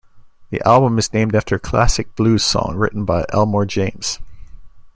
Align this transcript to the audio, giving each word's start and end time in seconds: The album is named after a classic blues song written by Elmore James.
The 0.49 0.67
album 0.67 0.97
is 0.97 1.13
named 1.13 1.35
after 1.35 1.53
a 1.57 1.59
classic 1.59 2.15
blues 2.15 2.43
song 2.43 2.73
written 2.75 3.05
by 3.05 3.23
Elmore 3.31 3.67
James. 3.67 4.17